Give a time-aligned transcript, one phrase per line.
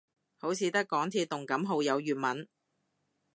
[0.39, 2.49] 好似得港鐵動感號有粵文